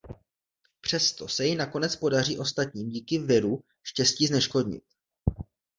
Přesto 0.81 1.27
se 1.27 1.45
jej 1.45 1.55
nakonec 1.55 1.95
podaří 1.95 2.39
ostatním 2.39 2.89
díky 2.89 3.19
viru 3.19 3.63
štěstí 3.83 4.27
zneškodnit. 4.27 4.83